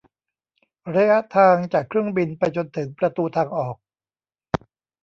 [0.95, 3.75] ระยะทางจากเครื่องบินไปจนถึงประตูทางออก